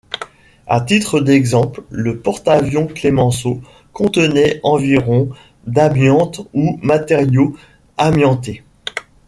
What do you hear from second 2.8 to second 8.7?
Clemenceau contenait environ d'amiante ou matériaux amiantés.